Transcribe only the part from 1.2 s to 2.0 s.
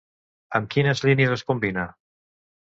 es combina?